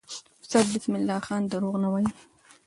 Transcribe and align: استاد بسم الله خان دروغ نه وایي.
استاد 0.43 0.65
بسم 0.75 0.93
الله 0.99 1.19
خان 1.27 1.41
دروغ 1.51 1.75
نه 1.83 1.89
وایي. 1.91 2.09